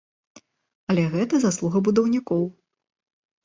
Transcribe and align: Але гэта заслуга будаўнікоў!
Але 0.93 1.03
гэта 1.17 1.43
заслуга 1.45 1.85
будаўнікоў! 1.91 2.43